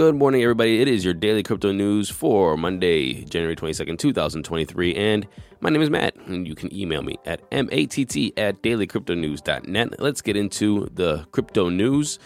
Good 0.00 0.16
morning, 0.16 0.42
everybody. 0.42 0.80
It 0.80 0.88
is 0.88 1.04
your 1.04 1.12
daily 1.12 1.42
crypto 1.42 1.72
news 1.72 2.08
for 2.08 2.56
Monday, 2.56 3.22
January 3.24 3.54
22nd, 3.54 3.98
2023. 3.98 4.94
And 4.94 5.26
my 5.60 5.68
name 5.68 5.82
is 5.82 5.90
Matt, 5.90 6.16
and 6.24 6.48
you 6.48 6.54
can 6.54 6.74
email 6.74 7.02
me 7.02 7.18
at 7.26 7.42
matt 7.52 7.70
at 7.70 8.62
dailycryptonews.net. 8.62 10.00
Let's 10.00 10.22
get 10.22 10.38
into 10.38 10.88
the 10.94 11.26
crypto 11.32 11.68
news. 11.68 12.18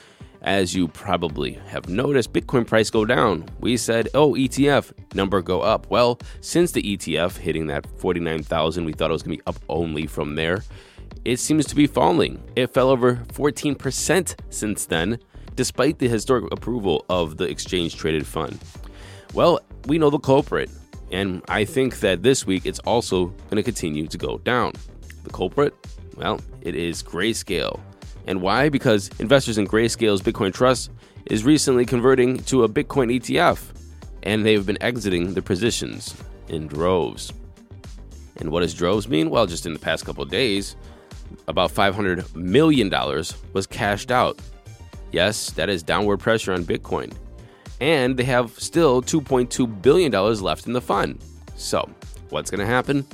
As 0.43 0.73
you 0.77 0.87
probably 0.87 1.55
have 1.67 1.89
noticed, 1.89 2.33
Bitcoin 2.33 2.65
price 2.65 2.91
go 2.91 3.05
down. 3.05 3.45
We 3.59 3.77
said, 3.77 4.09
oh, 4.15 4.35
ETF 4.35 4.93
number 5.17 5.43
go 5.43 5.61
up. 5.61 5.91
Well, 5.91 6.21
since 6.43 6.71
the 6.71 6.97
ETF 6.97 7.39
hitting 7.39 7.67
that 7.67 7.89
49,000, 7.99 8.85
we 8.85 8.93
thought 8.93 9.11
it 9.11 9.15
was 9.15 9.25
going 9.25 9.39
to 9.39 9.43
be 9.43 9.47
up 9.49 9.57
only 9.69 10.07
from 10.07 10.37
there. 10.37 10.63
It 11.25 11.41
seems 11.41 11.67
to 11.67 11.75
be 11.75 11.89
falling. 11.89 12.41
It 12.55 12.73
fell 12.73 12.89
over 12.89 13.17
14% 13.33 14.37
since 14.49 14.87
then 14.87 15.19
despite 15.55 15.99
the 15.99 16.09
historic 16.09 16.53
approval 16.53 17.05
of 17.09 17.37
the 17.37 17.45
exchange 17.45 17.97
traded 17.97 18.27
fund. 18.27 18.59
Well, 19.33 19.61
we 19.87 19.99
know 19.99 20.11
the 20.11 20.19
culprit, 20.19 20.71
and 21.11 21.43
I 21.49 21.65
think 21.65 22.01
that 22.01 22.23
this 22.23 22.47
week 22.47 22.67
it's 22.67 22.79
also 22.81 23.27
going 23.27 23.57
to 23.57 23.63
continue 23.63 24.07
to 24.07 24.19
go 24.19 24.39
down. 24.39 24.73
The 25.25 25.31
culprit? 25.31 25.75
Well, 26.17 26.41
it 26.61 26.75
is 26.75 27.03
Grayscale. 27.03 27.81
And 28.27 28.41
why? 28.41 28.69
Because 28.69 29.11
investors 29.19 29.59
in 29.59 29.67
Grayscale's 29.67 30.23
Bitcoin 30.23 30.53
Trust 30.53 30.91
is 31.27 31.45
recently 31.45 31.85
converting 31.85 32.39
to 32.45 32.65
a 32.65 32.69
Bitcoin 32.69 33.15
ETF, 33.21 33.73
and 34.23 34.45
they've 34.45 34.65
been 34.65 34.83
exiting 34.83 35.35
their 35.35 35.43
positions 35.43 36.15
in 36.49 36.67
droves. 36.67 37.33
And 38.37 38.51
what 38.51 38.61
does 38.61 38.75
droves 38.75 39.09
mean? 39.09 39.31
Well, 39.31 39.47
just 39.47 39.67
in 39.67 39.73
the 39.73 39.79
past 39.79 40.05
couple 40.05 40.25
days, 40.25 40.77
about 41.49 41.73
$500 41.73 42.35
million 42.35 42.91
was 43.53 43.67
cashed 43.67 44.11
out 44.11 44.39
Yes, 45.15 45.53
that 45.53 45.71
is 45.71 45.85
downward 45.85 46.19
pressure 46.19 46.53
on 46.53 46.65
Bitcoin. 46.65 47.13
And 47.81 48.17
they 48.17 48.25
have 48.25 48.59
still 48.59 49.01
$2.2 49.01 49.81
billion 49.81 50.11
left 50.11 50.67
in 50.67 50.73
the 50.73 50.81
fund. 50.81 51.23
So, 51.55 51.89
what's 52.31 52.51
going 52.51 52.59
to 52.59 52.67
happen 52.67 53.07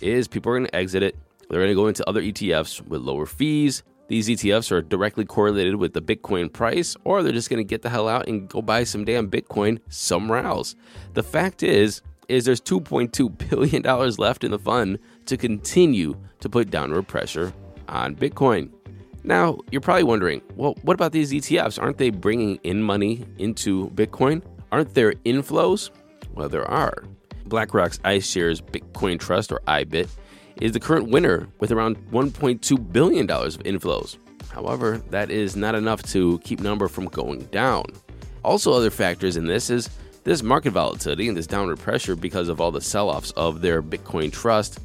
is 0.00 0.26
people 0.26 0.50
are 0.50 0.56
going 0.56 0.68
to 0.68 0.74
exit 0.74 1.02
it. 1.02 1.14
They're 1.50 1.60
going 1.60 1.68
to 1.68 1.74
go 1.74 1.88
into 1.88 2.08
other 2.08 2.22
ETFs 2.22 2.80
with 2.88 3.02
lower 3.02 3.26
fees. 3.26 3.82
These 4.08 4.30
ETFs 4.30 4.72
are 4.72 4.80
directly 4.80 5.26
correlated 5.26 5.76
with 5.76 5.92
the 5.92 6.00
Bitcoin 6.00 6.50
price, 6.50 6.96
or 7.04 7.22
they're 7.22 7.34
just 7.34 7.50
going 7.50 7.62
to 7.62 7.68
get 7.68 7.82
the 7.82 7.90
hell 7.90 8.08
out 8.08 8.28
and 8.28 8.48
go 8.48 8.62
buy 8.62 8.84
some 8.84 9.04
damn 9.04 9.30
Bitcoin 9.30 9.78
somewhere 9.90 10.42
else. 10.42 10.74
The 11.12 11.22
fact 11.22 11.62
is, 11.62 12.00
is 12.30 12.46
there's 12.46 12.62
2.2 12.62 13.50
billion 13.50 13.82
dollars 13.82 14.18
left 14.18 14.42
in 14.42 14.52
the 14.52 14.58
fund 14.58 14.98
to 15.26 15.36
continue 15.36 16.16
to 16.40 16.48
put 16.48 16.70
downward 16.70 17.08
pressure 17.08 17.52
on 17.90 18.16
Bitcoin. 18.16 18.70
Now, 19.24 19.58
you're 19.70 19.80
probably 19.80 20.02
wondering, 20.02 20.42
well, 20.56 20.76
what 20.82 20.94
about 20.94 21.12
these 21.12 21.32
ETFs? 21.32 21.80
Aren't 21.80 21.98
they 21.98 22.10
bringing 22.10 22.56
in 22.64 22.82
money 22.82 23.24
into 23.38 23.88
Bitcoin? 23.90 24.42
Aren't 24.72 24.94
there 24.94 25.12
inflows? 25.24 25.90
Well, 26.34 26.48
there 26.48 26.68
are. 26.68 27.04
BlackRock's 27.46 27.98
iShares 27.98 28.60
Bitcoin 28.60 29.20
Trust, 29.20 29.52
or 29.52 29.60
IBIT, 29.68 30.08
is 30.60 30.72
the 30.72 30.80
current 30.80 31.08
winner 31.08 31.48
with 31.60 31.70
around 31.70 31.98
$1.2 32.10 32.92
billion 32.92 33.30
of 33.30 33.58
inflows. 33.58 34.16
However, 34.50 35.02
that 35.10 35.30
is 35.30 35.56
not 35.56 35.74
enough 35.74 36.02
to 36.04 36.38
keep 36.40 36.60
number 36.60 36.88
from 36.88 37.06
going 37.06 37.44
down. 37.46 37.84
Also, 38.44 38.72
other 38.72 38.90
factors 38.90 39.36
in 39.36 39.46
this 39.46 39.70
is 39.70 39.88
this 40.24 40.42
market 40.42 40.70
volatility 40.70 41.28
and 41.28 41.36
this 41.36 41.46
downward 41.46 41.78
pressure 41.78 42.16
because 42.16 42.48
of 42.48 42.60
all 42.60 42.70
the 42.70 42.80
sell 42.80 43.08
offs 43.08 43.30
of 43.32 43.60
their 43.60 43.82
Bitcoin 43.82 44.32
trust 44.32 44.80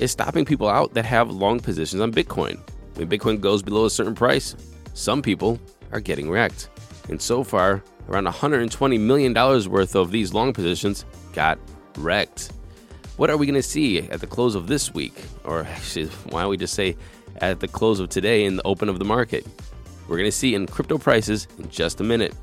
is 0.00 0.10
stopping 0.10 0.44
people 0.44 0.68
out 0.68 0.94
that 0.94 1.04
have 1.04 1.30
long 1.30 1.60
positions 1.60 2.00
on 2.00 2.12
Bitcoin. 2.12 2.60
When 2.96 3.08
Bitcoin 3.08 3.40
goes 3.40 3.62
below 3.62 3.84
a 3.84 3.90
certain 3.90 4.14
price, 4.14 4.56
some 4.94 5.20
people 5.20 5.60
are 5.92 6.00
getting 6.00 6.30
wrecked. 6.30 6.70
And 7.08 7.20
so 7.20 7.44
far, 7.44 7.82
around 8.08 8.26
$120 8.26 8.98
million 8.98 9.34
worth 9.34 9.94
of 9.94 10.10
these 10.10 10.32
long 10.32 10.52
positions 10.52 11.04
got 11.32 11.58
wrecked. 11.98 12.52
What 13.16 13.30
are 13.30 13.36
we 13.36 13.46
going 13.46 13.54
to 13.54 13.62
see 13.62 13.98
at 13.98 14.20
the 14.20 14.26
close 14.26 14.54
of 14.54 14.66
this 14.66 14.94
week? 14.94 15.14
Or 15.44 15.62
actually, 15.70 16.06
why 16.30 16.42
don't 16.42 16.50
we 16.50 16.56
just 16.56 16.74
say 16.74 16.96
at 17.36 17.60
the 17.60 17.68
close 17.68 18.00
of 18.00 18.08
today 18.08 18.44
in 18.44 18.56
the 18.56 18.62
open 18.64 18.88
of 18.88 18.98
the 18.98 19.04
market? 19.04 19.46
We're 20.08 20.16
going 20.16 20.28
to 20.28 20.32
see 20.32 20.54
in 20.54 20.66
crypto 20.66 20.98
prices 20.98 21.48
in 21.58 21.68
just 21.68 22.00
a 22.00 22.04
minute. 22.04 22.34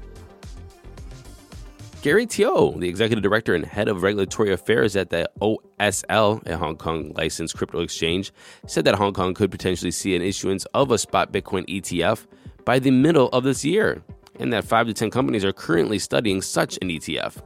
Gary 2.03 2.27
Tiu, 2.27 2.77
the 2.81 2.89
executive 2.89 3.23
director 3.23 3.55
and 3.55 3.65
head 3.65 3.87
of 3.87 4.03
regulatory 4.03 4.51
affairs 4.51 4.97
at 4.97 5.09
the 5.09 5.25
OSL, 5.39 6.45
a 6.45 6.57
Hong 6.57 6.75
Kong 6.75 7.13
licensed 7.15 7.55
crypto 7.55 7.79
exchange, 7.79 8.33
said 8.67 8.83
that 8.83 8.95
Hong 8.95 9.13
Kong 9.13 9.33
could 9.33 9.49
potentially 9.49 9.89
see 9.89 10.13
an 10.13 10.21
issuance 10.21 10.65
of 10.73 10.91
a 10.91 10.97
spot 10.97 11.31
Bitcoin 11.31 11.65
ETF 11.67 12.27
by 12.65 12.77
the 12.77 12.91
middle 12.91 13.29
of 13.29 13.45
this 13.45 13.63
year, 13.63 14.03
and 14.37 14.51
that 14.51 14.65
5 14.65 14.87
to 14.87 14.93
10 14.93 15.11
companies 15.11 15.45
are 15.45 15.53
currently 15.53 15.97
studying 15.97 16.41
such 16.41 16.77
an 16.81 16.89
ETF. 16.89 17.41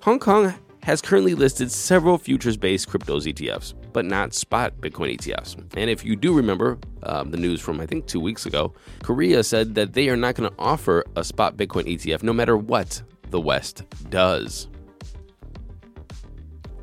Hong 0.00 0.18
Kong 0.18 0.52
has 0.82 1.00
currently 1.00 1.36
listed 1.36 1.70
several 1.70 2.18
futures 2.18 2.56
based 2.56 2.88
cryptos 2.88 3.32
ETFs, 3.32 3.72
but 3.92 4.04
not 4.04 4.34
spot 4.34 4.76
Bitcoin 4.80 5.16
ETFs. 5.16 5.56
And 5.76 5.88
if 5.88 6.04
you 6.04 6.16
do 6.16 6.34
remember 6.34 6.76
um, 7.04 7.30
the 7.30 7.36
news 7.36 7.60
from, 7.60 7.80
I 7.80 7.86
think, 7.86 8.06
two 8.06 8.20
weeks 8.20 8.46
ago, 8.46 8.74
Korea 9.04 9.44
said 9.44 9.76
that 9.76 9.92
they 9.92 10.08
are 10.08 10.16
not 10.16 10.34
going 10.34 10.50
to 10.50 10.56
offer 10.58 11.04
a 11.14 11.22
spot 11.22 11.56
Bitcoin 11.56 11.84
ETF 11.84 12.24
no 12.24 12.32
matter 12.32 12.56
what 12.56 13.00
the 13.30 13.40
West 13.40 13.82
does. 14.10 14.68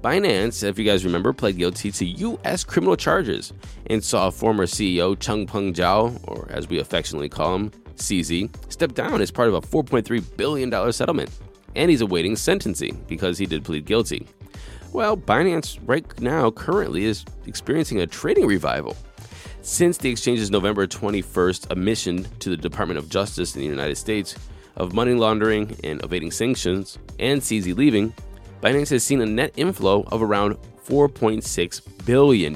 Binance, 0.01 0.63
if 0.63 0.77
you 0.77 0.83
guys 0.83 1.05
remember, 1.05 1.31
pled 1.31 1.57
guilty 1.57 1.89
to 1.89 2.05
U.S. 2.05 2.65
criminal 2.65 2.97
charges 2.97 3.53
and 3.87 4.03
saw 4.03 4.29
former 4.29 4.65
CEO 4.65 5.15
Changpeng 5.15 5.73
Zhao, 5.73 6.19
or 6.27 6.47
as 6.51 6.67
we 6.67 6.79
affectionately 6.79 7.29
call 7.29 7.55
him, 7.55 7.71
CZ, 7.95 8.49
step 8.69 8.93
down 8.93 9.21
as 9.21 9.31
part 9.31 9.47
of 9.47 9.53
a 9.53 9.61
$4.3 9.61 10.37
billion 10.37 10.91
settlement. 10.91 11.29
And 11.75 11.89
he's 11.89 12.01
awaiting 12.01 12.35
sentencing 12.35 13.03
because 13.07 13.37
he 13.37 13.45
did 13.45 13.63
plead 13.63 13.85
guilty. 13.85 14.27
Well, 14.91 15.15
Binance 15.15 15.79
right 15.85 16.05
now 16.19 16.51
currently 16.51 17.05
is 17.05 17.23
experiencing 17.47 18.01
a 18.01 18.07
trading 18.07 18.45
revival. 18.45 18.97
Since 19.61 19.97
the 19.97 20.09
exchange's 20.09 20.51
November 20.51 20.85
21st 20.85 21.71
admission 21.71 22.27
to 22.39 22.49
the 22.49 22.57
Department 22.57 22.97
of 22.97 23.07
Justice 23.07 23.55
in 23.55 23.61
the 23.61 23.67
United 23.67 23.95
States, 23.95 24.35
of 24.75 24.93
money 24.93 25.13
laundering 25.13 25.75
and 25.83 26.03
evading 26.03 26.31
sanctions, 26.31 26.97
and 27.19 27.41
CZ 27.41 27.75
leaving, 27.75 28.13
Binance 28.61 28.89
has 28.89 29.03
seen 29.03 29.21
a 29.21 29.25
net 29.25 29.53
inflow 29.57 30.03
of 30.11 30.21
around 30.21 30.57
$4.6 30.87 32.05
billion. 32.05 32.53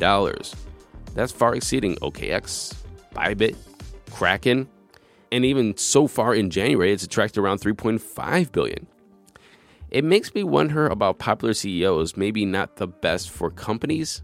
That's 1.13 1.31
far 1.31 1.55
exceeding 1.55 1.95
OKX, 1.97 2.75
Bybit, 3.13 3.55
Kraken, 4.11 4.67
and 5.31 5.45
even 5.45 5.75
so 5.77 6.07
far 6.07 6.33
in 6.33 6.49
January, 6.49 6.91
it's 6.91 7.03
attracted 7.03 7.41
around 7.41 7.59
3.5 7.59 8.51
billion. 8.51 8.87
It 9.89 10.03
makes 10.03 10.35
me 10.35 10.43
wonder 10.43 10.87
about 10.87 11.19
popular 11.19 11.53
CEOs, 11.53 12.17
maybe 12.17 12.45
not 12.45 12.75
the 12.75 12.87
best 12.87 13.29
for 13.29 13.49
companies. 13.49 14.21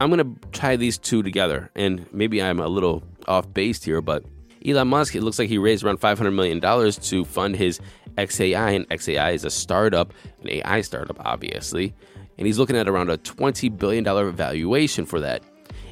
I'm 0.00 0.10
to 0.10 0.48
tie 0.50 0.76
these 0.76 0.98
two 0.98 1.22
together, 1.22 1.70
and 1.74 2.06
maybe 2.12 2.42
I'm 2.42 2.58
a 2.58 2.68
little 2.68 3.02
off 3.28 3.52
base 3.52 3.82
here, 3.82 4.00
but 4.00 4.24
Elon 4.66 4.88
Musk, 4.88 5.14
it 5.14 5.22
looks 5.22 5.38
like 5.38 5.48
he 5.48 5.58
raised 5.58 5.84
around 5.84 6.00
$500 6.00 6.34
million 6.34 6.60
to 6.60 7.24
fund 7.24 7.54
his 7.56 7.80
XAI, 8.16 8.76
and 8.76 8.88
XAI 8.88 9.34
is 9.34 9.44
a 9.44 9.50
startup, 9.50 10.14
an 10.42 10.48
AI 10.50 10.80
startup, 10.80 11.20
obviously. 11.24 11.94
And 12.38 12.46
he's 12.46 12.58
looking 12.58 12.76
at 12.76 12.88
around 12.88 13.10
a 13.10 13.18
$20 13.18 13.76
billion 13.76 14.32
valuation 14.32 15.04
for 15.04 15.20
that. 15.20 15.42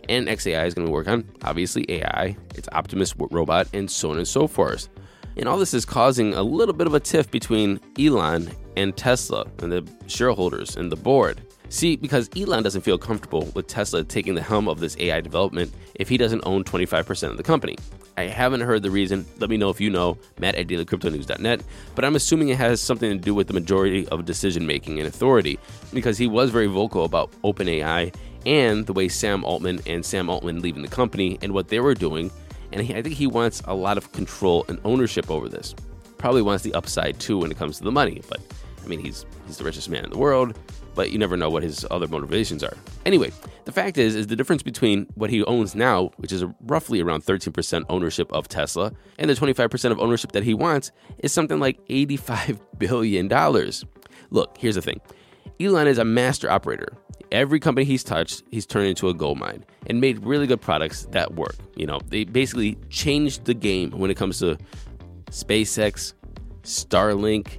And 0.08 0.26
XAI 0.26 0.66
is 0.66 0.74
going 0.74 0.86
to 0.86 0.92
work 0.92 1.06
on, 1.06 1.30
obviously, 1.44 1.84
AI, 1.88 2.36
its 2.54 2.68
Optimus 2.72 3.14
robot, 3.16 3.68
and 3.74 3.90
so 3.90 4.10
on 4.10 4.18
and 4.18 4.26
so 4.26 4.46
forth. 4.46 4.88
And 5.36 5.48
all 5.48 5.58
this 5.58 5.74
is 5.74 5.84
causing 5.84 6.34
a 6.34 6.42
little 6.42 6.74
bit 6.74 6.86
of 6.86 6.94
a 6.94 7.00
tiff 7.00 7.30
between 7.30 7.78
Elon 7.98 8.50
and 8.76 8.96
Tesla 8.96 9.46
and 9.58 9.70
the 9.70 9.86
shareholders 10.06 10.76
and 10.76 10.90
the 10.90 10.96
board. 10.96 11.42
See, 11.72 11.96
because 11.96 12.28
Elon 12.36 12.62
doesn't 12.62 12.82
feel 12.82 12.98
comfortable 12.98 13.50
with 13.54 13.66
Tesla 13.66 14.04
taking 14.04 14.34
the 14.34 14.42
helm 14.42 14.68
of 14.68 14.78
this 14.78 14.94
AI 14.98 15.22
development 15.22 15.72
if 15.94 16.06
he 16.06 16.18
doesn't 16.18 16.42
own 16.44 16.64
25% 16.64 17.30
of 17.30 17.38
the 17.38 17.42
company. 17.42 17.78
I 18.18 18.24
haven't 18.24 18.60
heard 18.60 18.82
the 18.82 18.90
reason. 18.90 19.24
Let 19.38 19.48
me 19.48 19.56
know 19.56 19.70
if 19.70 19.80
you 19.80 19.88
know, 19.88 20.18
Matt 20.38 20.54
at 20.56 20.66
dailycryptonews.net. 20.66 21.62
But 21.94 22.04
I'm 22.04 22.14
assuming 22.14 22.50
it 22.50 22.58
has 22.58 22.82
something 22.82 23.10
to 23.10 23.16
do 23.16 23.34
with 23.34 23.46
the 23.46 23.54
majority 23.54 24.06
of 24.08 24.26
decision 24.26 24.66
making 24.66 24.98
and 24.98 25.08
authority 25.08 25.58
because 25.94 26.18
he 26.18 26.26
was 26.26 26.50
very 26.50 26.66
vocal 26.66 27.06
about 27.06 27.32
OpenAI 27.40 28.14
and 28.44 28.84
the 28.84 28.92
way 28.92 29.08
Sam 29.08 29.42
Altman 29.42 29.80
and 29.86 30.04
Sam 30.04 30.28
Altman 30.28 30.60
leaving 30.60 30.82
the 30.82 30.88
company 30.88 31.38
and 31.40 31.54
what 31.54 31.68
they 31.68 31.80
were 31.80 31.94
doing. 31.94 32.30
And 32.70 32.82
I 32.82 33.00
think 33.00 33.14
he 33.14 33.26
wants 33.26 33.62
a 33.64 33.74
lot 33.74 33.96
of 33.96 34.12
control 34.12 34.66
and 34.68 34.78
ownership 34.84 35.30
over 35.30 35.48
this. 35.48 35.74
Probably 36.18 36.42
wants 36.42 36.64
the 36.64 36.74
upside 36.74 37.18
too 37.18 37.38
when 37.38 37.50
it 37.50 37.56
comes 37.56 37.78
to 37.78 37.84
the 37.84 37.90
money. 37.90 38.20
But 38.28 38.40
I 38.84 38.88
mean, 38.88 39.00
he's 39.00 39.24
he's 39.46 39.56
the 39.56 39.64
richest 39.64 39.88
man 39.88 40.04
in 40.04 40.10
the 40.10 40.18
world 40.18 40.54
but 40.94 41.10
you 41.10 41.18
never 41.18 41.36
know 41.36 41.50
what 41.50 41.62
his 41.62 41.86
other 41.90 42.06
motivations 42.08 42.62
are. 42.62 42.76
Anyway, 43.06 43.32
the 43.64 43.72
fact 43.72 43.98
is, 43.98 44.14
is 44.14 44.26
the 44.26 44.36
difference 44.36 44.62
between 44.62 45.06
what 45.14 45.30
he 45.30 45.42
owns 45.44 45.74
now, 45.74 46.10
which 46.16 46.32
is 46.32 46.44
roughly 46.62 47.00
around 47.00 47.24
13% 47.24 47.84
ownership 47.88 48.32
of 48.32 48.48
Tesla, 48.48 48.92
and 49.18 49.30
the 49.30 49.34
25% 49.34 49.90
of 49.90 50.00
ownership 50.00 50.32
that 50.32 50.44
he 50.44 50.54
wants, 50.54 50.90
is 51.18 51.32
something 51.32 51.58
like 51.60 51.84
$85 51.88 52.60
billion. 52.78 53.28
Look, 54.30 54.56
here's 54.58 54.74
the 54.74 54.82
thing 54.82 55.00
Elon 55.60 55.86
is 55.86 55.98
a 55.98 56.04
master 56.04 56.50
operator. 56.50 56.88
Every 57.30 57.60
company 57.60 57.86
he's 57.86 58.04
touched, 58.04 58.42
he's 58.50 58.66
turned 58.66 58.88
into 58.88 59.08
a 59.08 59.14
gold 59.14 59.38
mine 59.38 59.64
and 59.86 60.00
made 60.00 60.22
really 60.22 60.46
good 60.46 60.60
products 60.60 61.06
that 61.12 61.34
work. 61.34 61.56
You 61.76 61.86
know, 61.86 62.00
they 62.08 62.24
basically 62.24 62.76
changed 62.90 63.46
the 63.46 63.54
game 63.54 63.90
when 63.92 64.10
it 64.10 64.18
comes 64.18 64.38
to 64.40 64.58
SpaceX, 65.30 66.12
Starlink, 66.62 67.58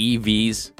EVs. 0.00 0.72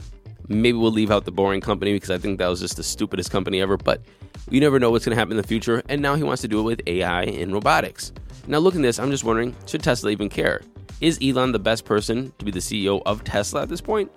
Maybe 0.48 0.72
we'll 0.76 0.90
leave 0.90 1.10
out 1.10 1.26
the 1.26 1.30
boring 1.30 1.60
company 1.60 1.92
because 1.92 2.10
I 2.10 2.18
think 2.18 2.38
that 2.38 2.48
was 2.48 2.58
just 2.58 2.76
the 2.76 2.82
stupidest 2.82 3.30
company 3.30 3.60
ever, 3.60 3.76
but 3.76 4.02
you 4.48 4.60
never 4.60 4.80
know 4.80 4.90
what's 4.90 5.04
going 5.04 5.14
to 5.14 5.18
happen 5.18 5.32
in 5.32 5.36
the 5.36 5.46
future. 5.46 5.82
And 5.88 6.00
now 6.00 6.14
he 6.14 6.22
wants 6.22 6.42
to 6.42 6.48
do 6.48 6.60
it 6.60 6.62
with 6.62 6.80
AI 6.86 7.22
and 7.24 7.52
robotics. 7.52 8.12
Now, 8.48 8.58
looking 8.58 8.80
at 8.80 8.88
this, 8.88 8.98
I'm 8.98 9.10
just 9.10 9.22
wondering 9.22 9.54
should 9.66 9.82
Tesla 9.82 10.10
even 10.10 10.28
care? 10.28 10.62
Is 11.00 11.18
Elon 11.22 11.52
the 11.52 11.58
best 11.58 11.84
person 11.84 12.32
to 12.38 12.44
be 12.44 12.50
the 12.50 12.58
CEO 12.58 13.02
of 13.06 13.22
Tesla 13.22 13.62
at 13.62 13.68
this 13.68 13.80
point? 13.80 14.10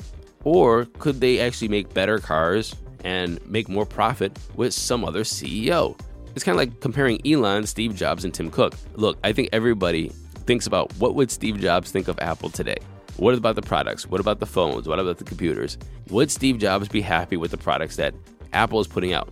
Or 0.43 0.85
could 0.99 1.21
they 1.21 1.39
actually 1.39 1.67
make 1.67 1.93
better 1.93 2.17
cars 2.17 2.75
and 3.03 3.45
make 3.45 3.69
more 3.69 3.85
profit 3.85 4.37
with 4.55 4.73
some 4.73 5.05
other 5.05 5.23
CEO? 5.23 5.99
It's 6.35 6.43
kind 6.43 6.55
of 6.55 6.57
like 6.57 6.79
comparing 6.79 7.25
Elon, 7.27 7.67
Steve 7.67 7.95
Jobs, 7.95 8.25
and 8.25 8.33
Tim 8.33 8.49
Cook. 8.49 8.73
Look, 8.95 9.17
I 9.23 9.33
think 9.33 9.49
everybody 9.53 10.09
thinks 10.45 10.65
about 10.67 10.91
what 10.95 11.15
would 11.15 11.29
Steve 11.29 11.59
Jobs 11.59 11.91
think 11.91 12.07
of 12.07 12.17
Apple 12.19 12.49
today? 12.49 12.77
What 13.17 13.35
about 13.35 13.55
the 13.55 13.61
products? 13.61 14.07
What 14.07 14.19
about 14.19 14.39
the 14.39 14.45
phones? 14.45 14.87
What 14.87 14.99
about 14.99 15.17
the 15.17 15.23
computers? 15.23 15.77
Would 16.09 16.31
Steve 16.31 16.57
Jobs 16.57 16.87
be 16.87 17.01
happy 17.01 17.37
with 17.37 17.51
the 17.51 17.57
products 17.57 17.95
that 17.97 18.15
Apple 18.53 18.79
is 18.79 18.87
putting 18.87 19.13
out? 19.13 19.29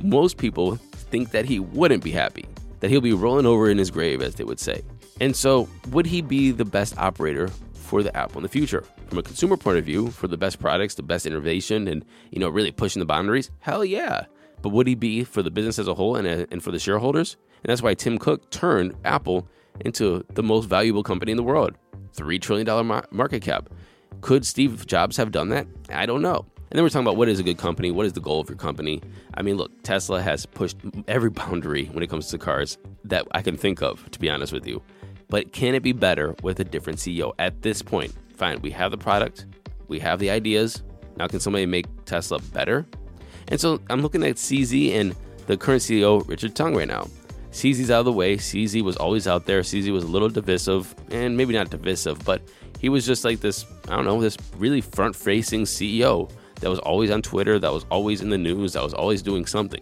Most 0.00 0.36
people 0.36 0.76
think 0.76 1.32
that 1.32 1.44
he 1.44 1.58
wouldn't 1.58 2.04
be 2.04 2.12
happy, 2.12 2.46
that 2.80 2.90
he'll 2.90 3.00
be 3.00 3.12
rolling 3.12 3.44
over 3.44 3.68
in 3.68 3.76
his 3.76 3.90
grave, 3.90 4.22
as 4.22 4.36
they 4.36 4.44
would 4.44 4.60
say. 4.60 4.82
And 5.20 5.34
so, 5.34 5.68
would 5.90 6.06
he 6.06 6.22
be 6.22 6.52
the 6.52 6.64
best 6.64 6.96
operator 6.96 7.48
for 7.72 8.02
the 8.02 8.16
Apple 8.16 8.38
in 8.38 8.42
the 8.44 8.48
future? 8.48 8.84
From 9.08 9.18
a 9.18 9.22
consumer 9.22 9.56
point 9.56 9.78
of 9.78 9.84
view, 9.84 10.10
for 10.10 10.28
the 10.28 10.36
best 10.36 10.60
products, 10.60 10.94
the 10.94 11.02
best 11.02 11.26
innovation, 11.26 11.88
and 11.88 12.04
you 12.30 12.38
know, 12.38 12.48
really 12.48 12.70
pushing 12.70 13.00
the 13.00 13.06
boundaries? 13.06 13.50
Hell 13.60 13.84
yeah. 13.84 14.26
But 14.62 14.70
would 14.70 14.86
he 14.86 14.94
be 14.94 15.24
for 15.24 15.42
the 15.42 15.50
business 15.50 15.78
as 15.78 15.88
a 15.88 15.94
whole 15.94 16.16
and, 16.16 16.26
and 16.26 16.62
for 16.62 16.70
the 16.70 16.78
shareholders? 16.78 17.36
And 17.62 17.70
that's 17.70 17.82
why 17.82 17.94
Tim 17.94 18.18
Cook 18.18 18.50
turned 18.50 18.94
Apple 19.04 19.48
into 19.80 20.24
the 20.30 20.42
most 20.42 20.66
valuable 20.66 21.02
company 21.02 21.32
in 21.32 21.36
the 21.36 21.42
world. 21.42 21.76
$3 22.16 22.40
trillion 22.40 23.02
market 23.10 23.42
cap. 23.42 23.68
Could 24.20 24.46
Steve 24.46 24.86
Jobs 24.86 25.16
have 25.16 25.30
done 25.32 25.48
that? 25.50 25.66
I 25.90 26.06
don't 26.06 26.22
know. 26.22 26.46
And 26.56 26.78
then 26.78 26.82
we're 26.82 26.88
talking 26.88 27.06
about 27.06 27.16
what 27.16 27.28
is 27.28 27.38
a 27.38 27.42
good 27.42 27.58
company? 27.58 27.90
What 27.90 28.06
is 28.06 28.14
the 28.14 28.20
goal 28.20 28.40
of 28.40 28.48
your 28.48 28.58
company? 28.58 29.00
I 29.34 29.42
mean, 29.42 29.56
look, 29.56 29.70
Tesla 29.82 30.20
has 30.20 30.44
pushed 30.46 30.76
every 31.06 31.30
boundary 31.42 31.86
when 31.86 32.02
it 32.02 32.10
comes 32.10 32.28
to 32.28 32.38
cars 32.38 32.78
that 33.04 33.26
I 33.32 33.42
can 33.42 33.56
think 33.56 33.82
of, 33.82 34.10
to 34.10 34.18
be 34.18 34.28
honest 34.28 34.52
with 34.52 34.66
you. 34.66 34.82
But 35.28 35.52
can 35.52 35.74
it 35.74 35.82
be 35.82 35.92
better 35.92 36.34
with 36.42 36.60
a 36.60 36.64
different 36.64 36.98
CEO 36.98 37.32
at 37.38 37.62
this 37.62 37.82
point? 37.82 38.12
Fine, 38.36 38.60
we 38.62 38.70
have 38.72 38.90
the 38.90 38.98
product, 38.98 39.46
we 39.88 40.00
have 40.00 40.18
the 40.18 40.30
ideas. 40.30 40.82
Now, 41.16 41.28
can 41.28 41.38
somebody 41.38 41.66
make 41.66 41.86
Tesla 42.06 42.40
better? 42.52 42.86
And 43.48 43.60
so 43.60 43.80
I'm 43.88 44.02
looking 44.02 44.24
at 44.24 44.36
CZ 44.36 44.94
and 44.94 45.14
the 45.46 45.56
current 45.56 45.82
CEO, 45.82 46.26
Richard 46.28 46.54
Teng, 46.54 46.76
right 46.76 46.88
now. 46.88 47.08
CZ's 47.54 47.88
out 47.88 48.00
of 48.00 48.04
the 48.04 48.12
way. 48.12 48.36
CZ 48.36 48.82
was 48.82 48.96
always 48.96 49.28
out 49.28 49.46
there. 49.46 49.60
CZ 49.60 49.92
was 49.92 50.02
a 50.02 50.08
little 50.08 50.28
divisive, 50.28 50.92
and 51.12 51.36
maybe 51.36 51.54
not 51.54 51.70
divisive, 51.70 52.18
but 52.24 52.42
he 52.80 52.88
was 52.88 53.06
just 53.06 53.24
like 53.24 53.38
this, 53.38 53.64
I 53.88 53.94
don't 53.94 54.04
know, 54.04 54.20
this 54.20 54.36
really 54.56 54.80
front 54.80 55.14
facing 55.14 55.62
CEO 55.62 56.30
that 56.60 56.68
was 56.68 56.80
always 56.80 57.12
on 57.12 57.22
Twitter, 57.22 57.60
that 57.60 57.72
was 57.72 57.86
always 57.92 58.22
in 58.22 58.28
the 58.28 58.36
news, 58.36 58.72
that 58.72 58.82
was 58.82 58.92
always 58.92 59.22
doing 59.22 59.46
something. 59.46 59.80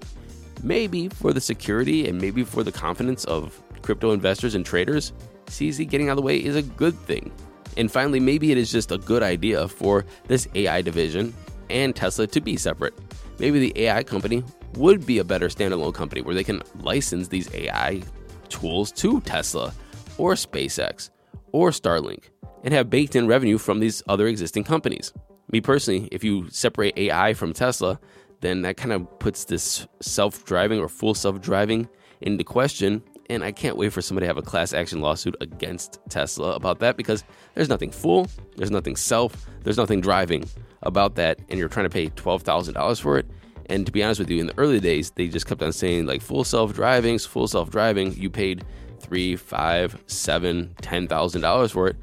Maybe 0.62 1.08
for 1.08 1.32
the 1.32 1.40
security 1.40 2.08
and 2.08 2.20
maybe 2.20 2.44
for 2.44 2.62
the 2.62 2.70
confidence 2.70 3.24
of 3.24 3.58
crypto 3.80 4.12
investors 4.12 4.54
and 4.54 4.66
traders, 4.66 5.14
CZ 5.46 5.88
getting 5.88 6.10
out 6.10 6.12
of 6.12 6.16
the 6.16 6.22
way 6.22 6.44
is 6.44 6.56
a 6.56 6.62
good 6.62 6.94
thing. 6.94 7.32
And 7.78 7.90
finally, 7.90 8.20
maybe 8.20 8.52
it 8.52 8.58
is 8.58 8.70
just 8.70 8.92
a 8.92 8.98
good 8.98 9.22
idea 9.22 9.66
for 9.66 10.04
this 10.26 10.46
AI 10.54 10.82
division 10.82 11.32
and 11.70 11.96
Tesla 11.96 12.26
to 12.26 12.40
be 12.42 12.58
separate. 12.58 12.92
Maybe 13.38 13.58
the 13.58 13.84
AI 13.84 14.02
company 14.02 14.44
would 14.76 15.06
be 15.06 15.18
a 15.18 15.24
better 15.24 15.48
standalone 15.48 15.94
company 15.94 16.22
where 16.22 16.34
they 16.34 16.44
can 16.44 16.62
license 16.80 17.28
these 17.28 17.52
AI 17.54 18.02
tools 18.48 18.92
to 18.92 19.20
Tesla 19.22 19.72
or 20.18 20.34
SpaceX 20.34 21.10
or 21.52 21.70
Starlink 21.70 22.24
and 22.64 22.72
have 22.72 22.90
baked 22.90 23.16
in 23.16 23.26
revenue 23.26 23.58
from 23.58 23.80
these 23.80 24.02
other 24.08 24.26
existing 24.26 24.64
companies. 24.64 25.12
Me 25.50 25.60
personally, 25.60 26.08
if 26.12 26.24
you 26.24 26.48
separate 26.50 26.96
AI 26.96 27.34
from 27.34 27.52
Tesla, 27.52 27.98
then 28.40 28.62
that 28.62 28.76
kind 28.76 28.92
of 28.92 29.18
puts 29.18 29.44
this 29.44 29.86
self 30.00 30.44
driving 30.44 30.80
or 30.80 30.88
full 30.88 31.14
self 31.14 31.40
driving 31.40 31.88
into 32.20 32.44
question. 32.44 33.02
And 33.30 33.42
I 33.42 33.52
can't 33.52 33.76
wait 33.76 33.92
for 33.92 34.02
somebody 34.02 34.24
to 34.24 34.28
have 34.28 34.36
a 34.36 34.42
class 34.42 34.74
action 34.74 35.00
lawsuit 35.00 35.36
against 35.40 36.00
Tesla 36.08 36.54
about 36.54 36.80
that 36.80 36.96
because 36.96 37.24
there's 37.54 37.68
nothing 37.68 37.90
full, 37.90 38.26
there's 38.56 38.70
nothing 38.70 38.96
self, 38.96 39.46
there's 39.62 39.76
nothing 39.76 40.00
driving 40.00 40.44
about 40.82 41.14
that. 41.14 41.38
And 41.48 41.58
you're 41.58 41.68
trying 41.68 41.86
to 41.86 41.90
pay 41.90 42.08
$12,000 42.08 43.00
for 43.00 43.18
it 43.18 43.26
And 43.72 43.86
to 43.86 43.92
be 43.92 44.02
honest 44.04 44.20
with 44.20 44.28
you, 44.28 44.38
in 44.38 44.48
the 44.48 44.58
early 44.58 44.80
days, 44.80 45.12
they 45.12 45.28
just 45.28 45.46
kept 45.46 45.62
on 45.62 45.72
saying 45.72 46.04
like 46.04 46.20
full 46.20 46.44
self 46.44 46.74
driving, 46.74 47.18
full 47.18 47.48
self 47.48 47.70
driving. 47.70 48.12
You 48.12 48.28
paid 48.28 48.66
three, 49.00 49.34
five, 49.34 49.98
seven, 50.06 50.74
ten 50.82 51.08
thousand 51.08 51.40
dollars 51.40 51.72
for 51.72 51.88
it. 51.88 51.96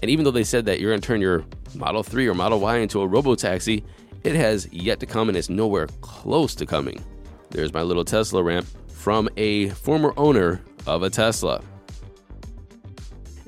And 0.00 0.12
even 0.12 0.24
though 0.24 0.30
they 0.30 0.44
said 0.44 0.64
that 0.66 0.78
you're 0.78 0.92
going 0.92 1.00
to 1.00 1.06
turn 1.06 1.20
your 1.20 1.44
Model 1.74 2.04
3 2.04 2.28
or 2.28 2.34
Model 2.34 2.60
Y 2.60 2.76
into 2.76 3.00
a 3.00 3.06
robo 3.06 3.34
taxi, 3.34 3.82
it 4.22 4.36
has 4.36 4.72
yet 4.72 5.00
to 5.00 5.06
come 5.06 5.28
and 5.28 5.36
it's 5.36 5.48
nowhere 5.48 5.88
close 6.02 6.54
to 6.54 6.64
coming. 6.64 7.04
There's 7.50 7.72
my 7.72 7.82
little 7.82 8.04
Tesla 8.04 8.40
ramp 8.40 8.68
from 8.86 9.28
a 9.36 9.70
former 9.70 10.14
owner 10.16 10.62
of 10.86 11.02
a 11.02 11.10
Tesla. 11.10 11.62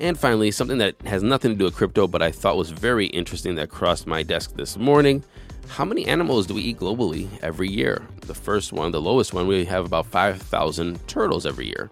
And 0.01 0.19
finally, 0.19 0.51
something 0.51 0.79
that 0.79 1.01
has 1.03 1.23
nothing 1.23 1.53
to 1.53 1.57
do 1.57 1.67
with 1.67 1.77
crypto, 1.77 2.09
but 2.09 2.21
I 2.21 2.33
thought 2.33 2.57
was 2.57 2.71
very 2.71 3.07
interesting 3.07 3.55
that 3.57 3.71
crossed 3.71 4.09
my 4.09 4.25
desk 4.25 4.57
this 4.57 4.77
morning. 4.77 5.23
How 5.69 5.85
many 5.85 6.07
animals 6.07 6.47
do 6.47 6.55
we 6.55 6.63
eat 6.63 6.79
globally 6.79 7.29
every 7.43 7.69
year? 7.69 8.07
The 8.23 8.35
first 8.35 8.73
one, 8.73 8.91
the 8.91 9.01
lowest 9.01 9.33
one, 9.33 9.47
we 9.47 9.65
have 9.65 9.87
about 9.87 10.07
5,000 10.07 11.07
turtles 11.09 11.47
every 11.47 11.67
year. 11.67 11.89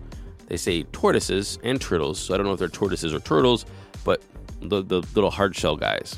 They 0.47 0.57
say 0.57 0.83
tortoises 0.85 1.59
and 1.63 1.81
turtles, 1.81 2.19
so 2.19 2.35
I 2.35 2.37
don't 2.37 2.47
know 2.47 2.53
if 2.53 2.59
they're 2.59 2.69
tortoises 2.69 3.15
or 3.15 3.21
turtles, 3.21 3.67
but 4.05 4.23
the, 4.61 4.83
the 4.83 5.03
little 5.15 5.31
hard 5.31 5.55
shell 5.55 5.77
guys. 5.77 6.17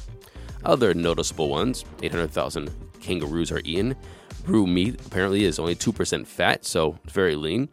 Other 0.64 0.94
noticeable 0.94 1.48
ones 1.48 1.84
800,000 2.02 2.70
kangaroos 3.00 3.50
are 3.50 3.60
eaten. 3.64 3.96
Brew 4.44 4.66
meat 4.66 5.00
apparently 5.06 5.44
is 5.44 5.58
only 5.58 5.74
2% 5.74 6.26
fat, 6.26 6.64
so 6.64 6.98
it's 7.04 7.12
very 7.12 7.36
lean. 7.36 7.68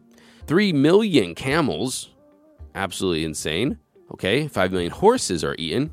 3 0.46 0.72
million 0.72 1.34
camels, 1.34 2.10
absolutely 2.74 3.24
insane. 3.24 3.78
Okay, 4.12 4.48
5 4.48 4.72
million 4.72 4.90
horses 4.90 5.44
are 5.44 5.54
eaten. 5.58 5.92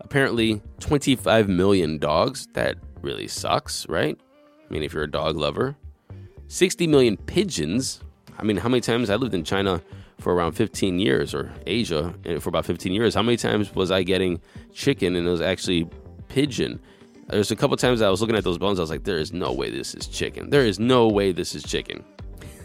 Apparently, 0.00 0.62
25 0.80 1.48
million 1.48 1.98
dogs. 1.98 2.46
That 2.54 2.78
really 3.02 3.28
sucks, 3.28 3.88
right? 3.88 4.18
I 4.68 4.72
mean, 4.72 4.82
if 4.82 4.92
you're 4.92 5.02
a 5.02 5.10
dog 5.10 5.36
lover. 5.36 5.76
60 6.48 6.86
million 6.86 7.16
pigeons. 7.16 8.00
I 8.38 8.42
mean, 8.42 8.56
how 8.56 8.68
many 8.68 8.80
times 8.80 9.10
I 9.10 9.16
lived 9.16 9.34
in 9.34 9.44
China 9.44 9.80
for 10.18 10.34
around 10.34 10.52
15 10.52 10.98
years 10.98 11.34
or 11.34 11.52
Asia 11.66 12.14
eh, 12.24 12.38
for 12.38 12.48
about 12.48 12.66
15 12.66 12.92
years? 12.92 13.14
How 13.14 13.22
many 13.22 13.36
times 13.36 13.74
was 13.74 13.90
I 13.90 14.02
getting 14.02 14.40
chicken 14.72 15.14
and 15.14 15.26
it 15.26 15.30
was 15.30 15.40
actually 15.40 15.88
pigeon? 16.28 16.80
There's 17.28 17.52
a 17.52 17.56
couple 17.56 17.76
times 17.76 18.02
I 18.02 18.08
was 18.08 18.20
looking 18.20 18.36
at 18.36 18.42
those 18.42 18.58
bones. 18.58 18.80
I 18.80 18.82
was 18.82 18.90
like, 18.90 19.04
there 19.04 19.18
is 19.18 19.32
no 19.32 19.52
way 19.52 19.70
this 19.70 19.94
is 19.94 20.08
chicken. 20.08 20.50
There 20.50 20.64
is 20.66 20.80
no 20.80 21.06
way 21.06 21.30
this 21.30 21.54
is 21.54 21.62
chicken. 21.62 22.04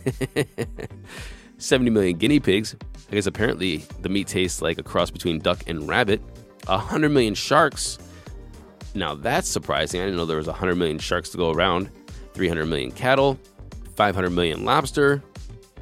70 1.59 1.91
million 1.91 2.17
guinea 2.17 2.39
pigs. 2.39 2.75
I 3.11 3.15
guess 3.15 3.27
apparently 3.27 3.85
the 4.01 4.09
meat 4.09 4.27
tastes 4.27 4.63
like 4.63 4.79
a 4.79 4.83
cross 4.83 5.11
between 5.11 5.39
duck 5.39 5.63
and 5.67 5.87
rabbit. 5.87 6.21
100 6.65 7.09
million 7.09 7.35
sharks. 7.35 7.99
Now 8.95 9.13
that's 9.13 9.47
surprising. 9.47 10.01
I 10.01 10.05
didn't 10.05 10.17
know 10.17 10.25
there 10.25 10.37
was 10.37 10.47
100 10.47 10.75
million 10.75 10.97
sharks 10.97 11.29
to 11.29 11.37
go 11.37 11.51
around. 11.51 11.89
300 12.33 12.65
million 12.65 12.91
cattle, 12.91 13.39
500 13.95 14.29
million 14.29 14.65
lobster, 14.65 15.23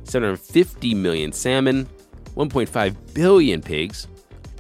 750 0.04 0.94
million 0.94 1.32
salmon, 1.32 1.88
1.5 2.36 3.14
billion 3.14 3.62
pigs, 3.62 4.08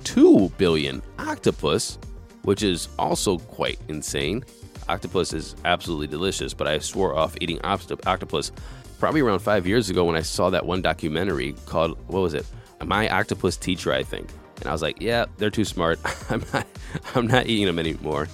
2 0.03 0.50
billion 0.57 1.01
octopus, 1.19 2.00
which 2.43 2.63
is 2.63 2.89
also 2.98 3.38
quite 3.38 3.79
insane. 3.89 4.43
Octopus 4.89 5.33
is 5.33 5.55
absolutely 5.65 6.07
delicious, 6.07 6.53
but 6.53 6.67
I 6.67 6.79
swore 6.79 7.15
off 7.15 7.36
eating 7.39 7.60
octopus 7.63 8.51
probably 9.00 9.22
around 9.22 9.39
five 9.39 9.67
years 9.67 9.89
ago 9.89 10.05
when 10.05 10.15
I 10.15 10.22
saw 10.22 10.50
that 10.50 10.65
one 10.65 10.81
documentary 10.81 11.53
called, 11.65 11.98
what 12.07 12.22
was 12.22 12.33
it? 12.33 12.45
My 12.83 13.10
Octopus 13.10 13.55
Teacher, 13.55 13.93
I 13.93 14.03
think. 14.03 14.29
And 14.60 14.67
I 14.67 14.72
was 14.72 14.81
like, 14.81 15.01
yeah, 15.01 15.25
they're 15.38 15.50
too 15.50 15.65
smart. 15.65 16.00
I'm 16.29 16.43
not, 16.53 16.67
I'm 17.15 17.27
not 17.27 17.48
eating 17.48 17.65
them 17.65 17.79
anymore. 17.79 18.27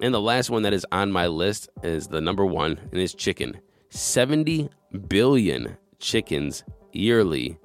And 0.00 0.14
the 0.14 0.20
last 0.20 0.48
one 0.48 0.62
that 0.62 0.72
is 0.72 0.86
on 0.92 1.10
my 1.10 1.26
list 1.26 1.68
is 1.82 2.06
the 2.06 2.20
number 2.20 2.46
one, 2.46 2.78
and 2.92 3.00
it's 3.00 3.14
chicken. 3.14 3.60
70 3.90 4.70
billion 5.08 5.76
chickens 5.98 6.62
yearly 6.92 7.58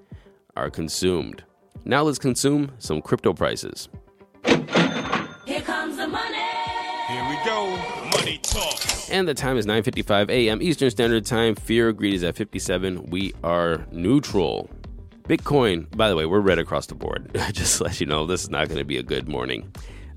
are 0.56 0.70
consumed. 0.72 1.44
Now 1.86 2.02
let's 2.04 2.18
consume 2.18 2.72
some 2.80 3.02
crypto 3.02 3.34
prices. 3.34 3.88
Here 4.46 5.62
comes 5.62 5.98
the 5.98 6.08
money. 6.08 6.38
Here 7.08 7.30
we 7.30 7.38
go. 7.46 7.78
Money 8.18 8.40
talk. 8.42 8.80
And 9.12 9.28
the 9.28 9.34
time 9.36 9.58
is 9.58 9.68
9:55 9.68 10.30
a.m. 10.30 10.62
Eastern 10.62 10.90
Standard 10.90 11.26
Time. 11.26 11.54
Fear 11.54 11.90
of 11.90 11.98
greed 11.98 12.16
is 12.16 12.24
at 12.24 12.36
57. 12.36 13.12
We 13.12 13.34
are 13.44 13.86
neutral. 13.92 14.70
Bitcoin, 15.24 15.96
by 15.96 16.10
the 16.10 16.16
way, 16.16 16.26
we're 16.26 16.40
red 16.40 16.60
across 16.60 16.88
the 16.88 16.96
board. 16.96 17.30
Just 17.52 17.78
to 17.78 17.84
let 17.84 18.00
you 18.00 18.08
know, 18.08 18.26
this 18.26 18.44
is 18.44 18.50
not 18.50 18.70
going 18.70 18.80
to 18.80 18.86
be 18.86 18.98
a 18.98 19.04
good 19.04 19.28
morning. 19.30 19.72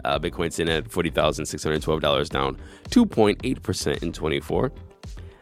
Uh, 0.07 0.19
Bitcoin's 0.19 0.59
in 0.59 0.69
at 0.69 0.85
$40,612, 0.85 2.29
down 2.29 2.57
2.8% 2.91 4.03
in 4.03 4.13
24. 4.13 4.73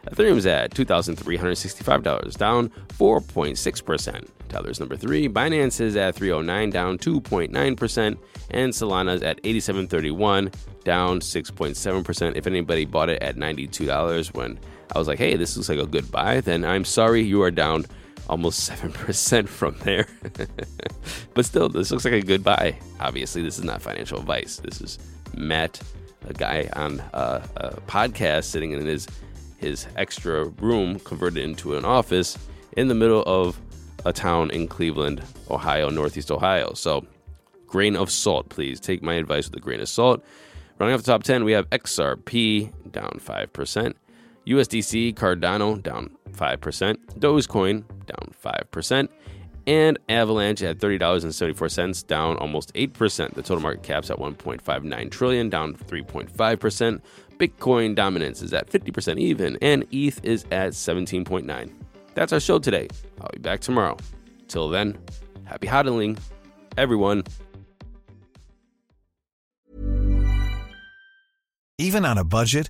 Ethereum's 0.07 0.45
at 0.45 0.71
$2,365, 0.71 2.37
down 2.37 2.69
4.6%. 2.69 4.27
Tether's 4.49 4.79
number 4.79 4.95
three. 4.95 5.27
Binance 5.27 5.81
is 5.81 5.95
at 5.95 6.15
309, 6.15 6.69
down 6.69 6.97
2.9%. 6.97 8.17
And 8.51 8.71
Solana's 8.71 9.23
at 9.23 9.41
87.31, 9.43 10.53
down 10.83 11.19
6.7%. 11.19 12.35
If 12.35 12.47
anybody 12.47 12.85
bought 12.85 13.09
it 13.09 13.21
at 13.21 13.35
$92 13.35 14.33
when 14.33 14.59
I 14.93 14.99
was 14.99 15.07
like, 15.07 15.17
hey, 15.17 15.35
this 15.35 15.57
looks 15.57 15.69
like 15.69 15.79
a 15.79 15.87
good 15.87 16.11
buy, 16.11 16.41
then 16.41 16.63
I'm 16.63 16.85
sorry 16.85 17.21
you 17.21 17.41
are 17.41 17.51
down 17.51 17.85
almost 18.29 18.69
7% 18.69 19.47
from 19.47 19.75
there. 19.83 20.07
but 21.33 21.45
still, 21.45 21.69
this 21.69 21.91
looks 21.91 22.05
like 22.05 22.13
a 22.13 22.21
good 22.21 22.43
buy. 22.43 22.77
Obviously, 22.99 23.41
this 23.41 23.57
is 23.57 23.63
not 23.63 23.81
financial 23.81 24.19
advice. 24.19 24.57
This 24.57 24.81
is 24.81 24.99
Matt, 25.35 25.81
a 26.27 26.33
guy 26.33 26.69
on 26.73 27.01
a, 27.13 27.43
a 27.57 27.81
podcast 27.81 28.45
sitting 28.45 28.71
in 28.71 28.85
his 28.85 29.07
his 29.57 29.87
extra 29.95 30.45
room 30.45 30.99
converted 30.99 31.43
into 31.43 31.75
an 31.75 31.85
office 31.85 32.37
in 32.75 32.87
the 32.87 32.93
middle 32.93 33.23
of 33.25 33.59
a 34.05 34.13
town 34.13 34.51
in 34.51 34.67
Cleveland, 34.67 35.23
Ohio, 35.49 35.89
Northeast 35.89 36.29
Ohio. 36.29 36.73
So, 36.73 37.05
grain 37.65 37.95
of 37.95 38.11
salt, 38.11 38.49
please. 38.49 38.79
Take 38.79 39.01
my 39.01 39.15
advice 39.15 39.49
with 39.49 39.55
a 39.55 39.61
grain 39.61 39.79
of 39.79 39.89
salt. 39.89 40.23
Running 40.77 40.93
off 40.93 41.01
the 41.03 41.11
top 41.11 41.23
10, 41.23 41.45
we 41.45 41.53
have 41.53 41.69
XRP 41.69 42.91
down 42.91 43.19
5%, 43.19 43.93
USDC 44.47 45.15
Cardano 45.15 45.81
down 45.81 46.15
5%, 46.31 46.95
Dogecoin 47.19 47.83
down 48.05 48.33
5%, 48.43 49.09
and 49.67 49.97
Avalanche 50.09 50.61
at 50.61 50.77
$30.74, 50.77 52.07
down 52.07 52.37
almost 52.37 52.73
8%. 52.73 53.33
The 53.33 53.41
total 53.41 53.61
market 53.61 53.83
cap's 53.83 54.11
at 54.11 54.17
1.59 54.17 55.11
trillion, 55.11 55.49
down 55.49 55.73
3.5%. 55.73 57.01
Bitcoin 57.37 57.95
dominance 57.95 58.41
is 58.41 58.53
at 58.53 58.69
50% 58.69 59.19
even, 59.19 59.57
and 59.61 59.85
ETH 59.91 60.23
is 60.23 60.45
at 60.51 60.71
17.9. 60.71 61.71
That's 62.13 62.31
our 62.31 62.39
show 62.39 62.59
today. 62.59 62.87
I'll 63.19 63.29
be 63.33 63.39
back 63.39 63.59
tomorrow. 63.59 63.97
Till 64.47 64.69
then, 64.69 64.97
happy 65.43 65.67
hodling, 65.67 66.17
everyone. 66.77 67.23
Even 71.77 72.05
on 72.05 72.17
a 72.17 72.23
budget, 72.23 72.69